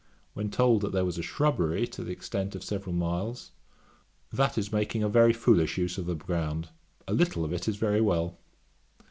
[0.33, 3.51] When told that there was a shrubbery to the extent of several miles:
[4.33, 6.69] 'That is making a very foolish use of the ground;
[7.07, 8.39] a little of it is very well.'